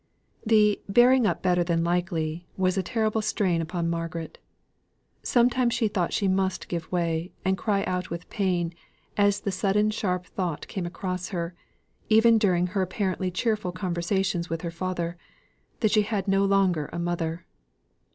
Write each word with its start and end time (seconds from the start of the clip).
The 0.43 0.81
"bearing 0.89 1.27
up 1.27 1.43
better 1.43 1.63
than 1.63 1.83
likely" 1.83 2.47
was 2.57 2.75
a 2.75 2.81
terrible 2.81 3.21
strain 3.21 3.61
upon 3.61 3.87
Margaret. 3.87 4.39
Sometimes 5.21 5.75
she 5.75 5.87
thought 5.87 6.11
she 6.11 6.27
must 6.27 6.67
give 6.67 6.91
way, 6.91 7.31
and 7.45 7.55
cry 7.55 7.83
out 7.83 8.09
with 8.09 8.27
pain, 8.31 8.73
as 9.15 9.41
the 9.41 9.51
sudden 9.51 9.91
sharp 9.91 10.25
thought 10.25 10.67
came 10.67 10.87
across 10.87 11.27
her, 11.29 11.53
even 12.09 12.39
during 12.39 12.65
her 12.65 12.81
apparently 12.81 13.29
cheerful 13.29 13.71
conversations 13.71 14.49
with 14.49 14.61
her 14.63 14.71
father, 14.71 15.17
that 15.81 15.91
she 15.91 16.01
had 16.01 16.27
no 16.27 16.45
longer 16.45 16.89
a 16.91 16.97
mother. 16.97 17.45